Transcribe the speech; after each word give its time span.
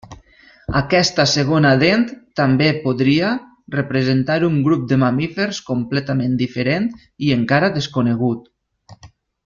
Aquesta 0.77 1.25
segona 1.31 1.73
dent 1.83 2.05
també 2.41 2.69
podria 2.87 3.29
representar 3.77 4.39
un 4.49 4.57
grup 4.69 4.89
de 4.93 5.01
mamífers 5.05 5.61
completament 5.71 6.37
diferent 6.45 6.93
i 7.29 7.35
encara 7.41 7.75
desconegut. 7.81 8.55